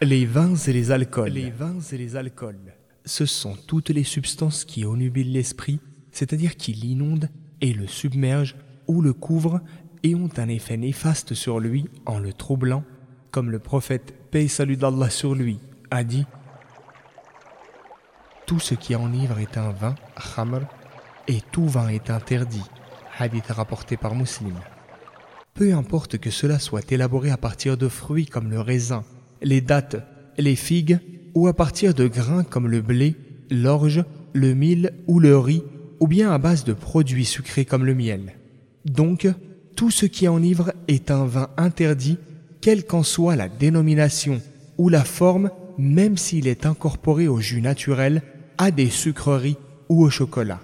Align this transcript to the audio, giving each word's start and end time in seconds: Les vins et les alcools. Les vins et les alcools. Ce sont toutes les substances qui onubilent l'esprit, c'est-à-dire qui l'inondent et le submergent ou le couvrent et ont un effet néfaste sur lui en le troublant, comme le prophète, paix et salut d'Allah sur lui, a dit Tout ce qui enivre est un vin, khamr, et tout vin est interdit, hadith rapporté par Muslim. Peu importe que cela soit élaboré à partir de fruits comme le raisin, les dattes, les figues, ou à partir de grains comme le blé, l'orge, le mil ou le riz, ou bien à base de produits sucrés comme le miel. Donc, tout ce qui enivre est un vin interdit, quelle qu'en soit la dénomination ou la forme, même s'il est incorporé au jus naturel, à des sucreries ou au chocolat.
Les 0.00 0.26
vins 0.26 0.56
et 0.56 0.72
les 0.72 0.90
alcools. 0.90 1.30
Les 1.30 1.50
vins 1.50 1.78
et 1.92 1.96
les 1.96 2.16
alcools. 2.16 2.74
Ce 3.04 3.26
sont 3.26 3.56
toutes 3.66 3.90
les 3.90 4.04
substances 4.04 4.64
qui 4.64 4.84
onubilent 4.84 5.32
l'esprit, 5.32 5.80
c'est-à-dire 6.10 6.56
qui 6.56 6.72
l'inondent 6.72 7.28
et 7.60 7.72
le 7.72 7.86
submergent 7.86 8.56
ou 8.88 9.00
le 9.00 9.12
couvrent 9.12 9.60
et 10.02 10.14
ont 10.14 10.30
un 10.36 10.48
effet 10.48 10.76
néfaste 10.76 11.34
sur 11.34 11.60
lui 11.60 11.86
en 12.06 12.18
le 12.18 12.32
troublant, 12.32 12.84
comme 13.30 13.50
le 13.50 13.58
prophète, 13.58 14.14
paix 14.30 14.44
et 14.44 14.48
salut 14.48 14.76
d'Allah 14.76 15.10
sur 15.10 15.34
lui, 15.34 15.58
a 15.90 16.04
dit 16.04 16.26
Tout 18.46 18.60
ce 18.60 18.74
qui 18.74 18.96
enivre 18.96 19.38
est 19.38 19.56
un 19.56 19.70
vin, 19.70 19.94
khamr, 20.34 20.62
et 21.28 21.40
tout 21.52 21.68
vin 21.68 21.88
est 21.88 22.10
interdit, 22.10 22.64
hadith 23.18 23.46
rapporté 23.46 23.96
par 23.96 24.14
Muslim. 24.14 24.54
Peu 25.54 25.74
importe 25.74 26.18
que 26.18 26.30
cela 26.30 26.58
soit 26.58 26.90
élaboré 26.92 27.30
à 27.30 27.36
partir 27.36 27.76
de 27.76 27.88
fruits 27.88 28.26
comme 28.26 28.50
le 28.50 28.60
raisin, 28.60 29.04
les 29.42 29.60
dattes, 29.60 29.96
les 30.38 30.56
figues, 30.56 30.98
ou 31.34 31.46
à 31.46 31.52
partir 31.52 31.94
de 31.94 32.06
grains 32.06 32.44
comme 32.44 32.68
le 32.68 32.80
blé, 32.80 33.14
l'orge, 33.50 34.04
le 34.32 34.54
mil 34.54 34.92
ou 35.06 35.20
le 35.20 35.38
riz, 35.38 35.62
ou 36.00 36.06
bien 36.06 36.30
à 36.30 36.38
base 36.38 36.64
de 36.64 36.72
produits 36.72 37.26
sucrés 37.26 37.64
comme 37.64 37.84
le 37.84 37.94
miel. 37.94 38.34
Donc, 38.86 39.28
tout 39.76 39.90
ce 39.90 40.06
qui 40.06 40.26
enivre 40.26 40.72
est 40.88 41.10
un 41.10 41.26
vin 41.26 41.50
interdit, 41.56 42.18
quelle 42.60 42.86
qu'en 42.86 43.02
soit 43.02 43.36
la 43.36 43.48
dénomination 43.48 44.40
ou 44.78 44.88
la 44.88 45.04
forme, 45.04 45.50
même 45.78 46.16
s'il 46.16 46.48
est 46.48 46.66
incorporé 46.66 47.28
au 47.28 47.40
jus 47.40 47.60
naturel, 47.60 48.22
à 48.58 48.70
des 48.70 48.90
sucreries 48.90 49.58
ou 49.88 50.02
au 50.02 50.10
chocolat. 50.10 50.60